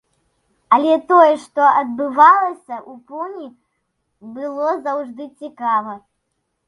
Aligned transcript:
Але 0.77 0.93
тое, 1.09 1.33
што 1.43 1.67
адбывалася 1.81 2.75
ў 2.77 2.93
пуні, 3.11 3.47
было 4.39 4.67
заўжды 4.89 5.23
цікава! 5.41 5.93